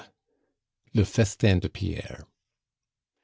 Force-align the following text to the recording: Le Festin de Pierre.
Le 0.95 1.03
Festin 1.03 1.57
de 1.57 1.67
Pierre. 1.67 2.25